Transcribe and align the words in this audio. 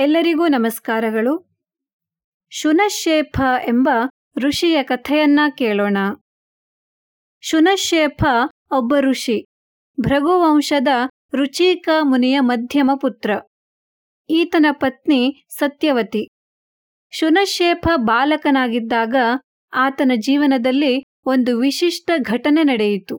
ಎಲ್ಲರಿಗೂ 0.00 0.48
ನಮಸ್ಕಾರಗಳು. 0.48 1.56
ಶುನಶೇಫ 2.50 3.40
ಎಂಬ 3.66 3.88
ಋಷಿಯ 4.36 4.82
ಕಥೆಯನ್ನ 4.82 5.40
ಕೇಳೋಣ. 5.58 5.96
ಶುನಶೇಫ 7.40 8.24
ಒಬ್ಬ 8.70 8.94
ಋಷಿ, 9.00 9.44
ಭೃಗುವಂಶದ 10.00 10.88
ರುಚಿಕ 11.34 11.88
ಮುನಿಯ 12.02 12.40
ಮಧ್ಯಮ 12.40 12.90
ಪುತ್ರ. 13.00 13.30
ಈತನ 14.30 14.66
ಪತ್ನಿ 14.72 15.46
ಸತ್ಯವತಿ. 15.48 16.28
ಶುನಶೇಫ 17.10 17.88
ಬಾಲಕನಾಗಿದ್ದಾಗ 17.96 19.16
ಆತನ 19.72 20.12
ಜೀವನದಲ್ಲಿ 20.14 21.02
ಒಂದು 21.26 21.58
ವಿಶಿಷ್ಟ 21.58 22.10
ಘಟನೆ 22.18 22.62
ನಡೆಯಿತು. 22.62 23.18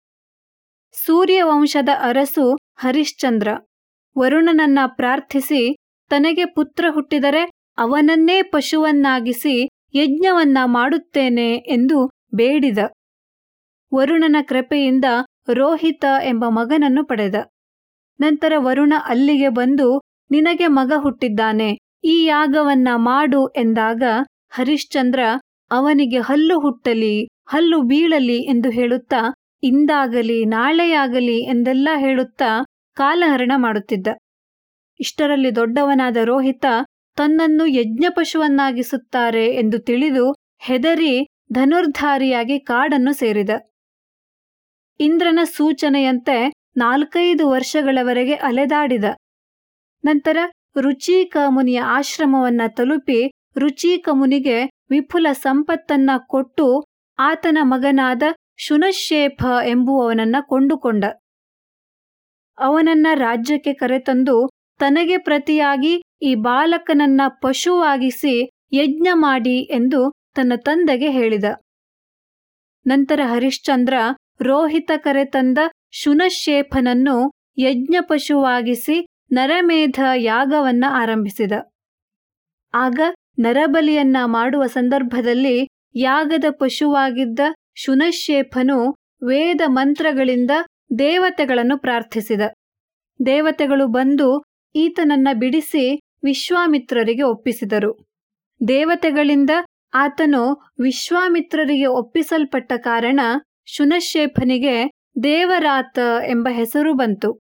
ಸೂರ್ಯವಂಶದ 0.91 1.89
ಅರಸು 2.01 2.57
ಹರಿಶ್ಚಂದ್ರ, 2.75 3.47
ವರುಣನನ್ನ 4.17 4.79
ಪ್ರಾರ್ಥಿಸಿ 4.87 5.75
ತನಗೆ 6.09 6.45
ಪುತ್ರ 6.45 6.85
ಹುಟ್ಟಿದರೆ 6.89 7.49
ಅವನನ್ನೇ 7.77 8.41
ಪಶುವನ್ನಾಗಿಸಿ 8.41 9.69
ಯಜ್ಞವನ್ನ 9.95 10.57
ಮಾಡುತ್ತೇನೆ 10.65 11.53
ಎಂದು 11.53 12.09
ಬೇಡಿದ. 12.33 12.77
ವರುಣನ 13.93 14.35
ಕೃಪೆಯಿಂದ 14.41 15.05
ರೋಹಿತ 15.53 16.05
ಎಂಬ 16.23 16.45
ಮಗನನ್ನು 16.49 17.03
ಪಡೆದ. 17.05 17.35
ನಂತರ 18.19 18.53
ವರುಣ 18.57 18.93
ಅಲ್ಲಿಗೆ 19.05 19.49
ಬಂದು, 19.49 20.01
ನಿನಗೆ 20.31 20.67
ಮಗ 20.67 20.91
ಹುಟ್ಟಿದ್ದಾನೆ, 20.97 21.77
ಈ 22.03 22.23
ಯಾಗವನ್ನ 22.23 22.87
ಮಾಡು 22.95 23.47
ಎಂದಾಗ 23.47 24.03
ಹರಿಶ್ಚಂದ್ರ, 24.49 25.19
ಅವನಿಗೆ 25.71 26.19
ಹಲ್ಲು 26.19 26.59
ಹುಟ್ಟಲಿ, 26.59 27.25
ಹಲ್ಲು 27.47 27.81
ಬೀಳಲಿ 27.81 28.37
ಎಂದು 28.37 28.69
ಹೇಳುತ್ತಾ, 28.69 29.33
ಇಂದಾಗಲಿ, 29.63 30.45
ನಾಳೆಯಾಗಲಿ 30.45 31.37
ಎಂದೆಲ್ಲ 31.37 31.89
ಹೇಳುತ್ತಾ 31.95 32.65
ಕಾಲಹರಣ 32.93 33.51
ಮಾಡುತ್ತಿದ್ದ. 33.55 34.07
ಇಷ್ಟರಲ್ಲಿ 34.99 35.55
ದೊಡ್ಡವನಾದ 35.55 36.17
ರೋಹಿತ 36.23 36.65
ತನ್ನನ್ನು 37.15 37.65
ಯಜ್ಞಪಶುವನ್ನಾಗಿಸುತ್ತಾರೆ 37.65 39.45
ಎಂದು 39.47 39.79
ತಿಳಿದು 39.79 40.35
ಹೆದರಿ 40.59 41.27
ಧನುರ್ಧಾರಿಯಾಗಿ 41.53 42.59
ಕಾಡನ್ನು 42.59 43.13
ಸೇರಿದ. 43.13 43.49
ಇಂದ್ರನ 44.99 45.39
ಸೂಚನೆಯಂತೆ 45.43 46.51
ನಾಲ್ಕೈದು 46.77 47.49
ವರ್ಷಗಳವರೆಗೆ 47.49 48.33
ಅಲೆದಾಡಿದ. 48.33 49.03
ನಂತರ 50.05 50.37
ರುಚೀಕ 50.79 51.37
ಮುನಿಯ 51.47 51.79
ಆಶ್ರಮವನ್ನ 51.79 52.61
ತಲುಪಿ 52.77 53.31
ರುಚಿಕ 53.57 54.09
ಮುನಿಗೆ 54.11 54.63
ವಿಪುಲ 54.89 55.27
ಸಂಪತ್ತನ್ನ 55.31 56.09
ಕೊಟ್ಟು 56.27 56.83
ಆತನ 57.19 57.57
ಮಗನಾದ 57.61 58.23
ಶುನಶೇಫ 58.57 59.45
ಎಂಬುವವನನ್ನ 59.63 60.35
ಕೊಂಡುಕೊಂಡ. 60.41 61.05
ಅವನನ್ನ 62.57 63.07
ರಾಜ್ಯಕ್ಕೆ 63.13 63.73
ಕರೆತಂದು 63.73 64.49
ತನಗೆ 64.79 65.17
ಪ್ರತಿಯಾಗಿ 65.17 66.01
ಈ 66.21 66.35
ಬಾಲಕನನ್ನ 66.35 67.21
ಪಶುವಾಗಿಸಿ 67.27 68.49
ಯಜ್ಞ 68.73 69.07
ಮಾಡಿ 69.13 69.57
ಎಂದು 69.59 70.11
ತನ್ನ 70.35 70.53
ತಂದೆಗೆ 70.55 71.09
ಹೇಳಿದ. 71.09 71.43
ನಂತರ 72.87 73.19
ಹರಿಶ್ಚಂದ್ರ 73.25 73.93
ರೋಹಿತ 74.41 74.91
ಕರೆತಂದ 74.97 75.57
ಶುನಶೇಫನನ್ನು 75.91 77.31
ಯಜ್ಞ 77.57 77.95
ಪಶುವಾಗಿಸಿ 78.01 79.05
ನರಮೇಧ 79.31 79.99
ಯಾಗವನ್ನ 80.15 80.85
ಆರಂಭಿಸಿದ. 80.89 81.51
ಆಗ 82.73 82.99
ನರಬಲಿಯನ್ನ 83.39 84.17
ಮಾಡುವ 84.25 84.65
ಸಂದರ್ಭದಲ್ಲಿ 84.65 85.67
ಯಾಗದ 85.95 86.45
ಪಶುವಾಗಿದ್ದ 86.49 87.39
ಶುನಶೇಫನು 87.75 88.95
ವೇದ 89.27 89.61
ಮಂತ್ರಗಳಿಂದ 89.67 90.51
ದೇವತೆಗಳನ್ನು 90.99 91.77
ಪ್ರಾರ್ಥಿಸಿದ. 91.77 92.41
ದೇವತೆಗಳು 93.25 93.87
ಬಂದು 93.87 94.43
ಈತನನ್ನ 94.75 95.27
ಬಿಡಿಸಿ 95.33 95.99
ವಿಶ್ವಾಮಿತ್ರರಿಗೆ 96.23 97.23
ಒಪ್ಪಿಸಿದರು. 97.23 98.05
ದೇವತೆಗಳಿಂದ 98.67 99.49
ಆತನು 99.93 100.71
ವಿಶ್ವಾಮಿತ್ರರಿಗೆ 100.79 101.85
ಒಪ್ಪಿಸಲ್ಪಟ್ಟ 101.85 102.73
ಕಾರಣ 102.77 103.19
ಶುನಶೇಫನಿಗೆ 103.65 104.91
ದೇವರಾತ 105.23 105.99
ಎಂಬ 106.27 106.47
ಹೆಸರು 106.51 106.93
ಬಂತು. 106.93 107.39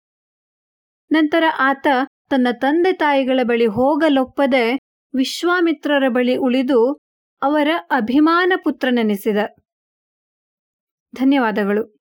ನಂತರ 1.12 1.44
ಆತ 1.59 1.88
ತನ್ನ 2.29 2.47
ತಂದೆ 2.52 2.94
ತಾಯಿಗಳ 2.94 3.40
ಬಳಿ 3.44 3.66
ಹೋಗಲೊಪ್ಪದೆ 3.66 4.79
ವಿಶ್ವಾಮಿತ್ರರ 5.16 6.09
ಬಳಿ 6.09 6.35
ಉಳಿದು 6.35 6.97
ಅವರ 7.41 7.68
ಅಭಿಮಾನ 7.91 8.53
ಪುತ್ರನೆನಿಸಿದ. 8.63 9.38
ಧನ್ಯವಾದಗಳು. 11.16 11.97